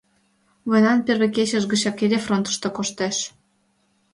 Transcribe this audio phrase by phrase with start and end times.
[0.69, 3.17] Войнан первый кечыж гычак эре фронтышто коштеш.